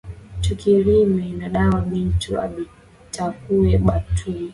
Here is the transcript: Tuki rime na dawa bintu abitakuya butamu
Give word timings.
Tuki 0.43 0.71
rime 0.85 1.25
na 1.39 1.47
dawa 1.55 1.79
bintu 1.91 2.29
abitakuya 2.45 3.75
butamu 3.83 4.47